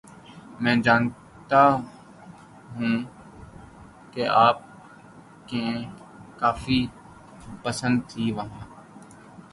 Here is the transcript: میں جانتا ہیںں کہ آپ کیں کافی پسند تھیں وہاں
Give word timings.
میں 0.61 0.75
جانتا 0.85 1.63
ہیںں 2.75 2.99
کہ 4.13 4.23
آپ 4.47 4.57
کیں 5.47 5.73
کافی 6.39 6.79
پسند 7.63 7.97
تھیں 8.09 8.31
وہاں 8.35 8.63